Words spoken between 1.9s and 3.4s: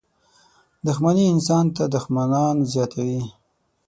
دښمنان زیاتوي.